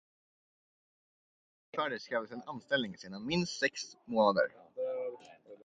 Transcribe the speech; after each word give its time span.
När 1.77 1.89
bestämmelsen 1.89 1.91
infördes 1.91 2.07
krävdes 2.07 2.31
en 2.31 2.43
anställning 2.49 2.97
sedan 2.97 3.25
minst 3.25 3.59
sex 3.59 3.81
månader. 4.05 4.53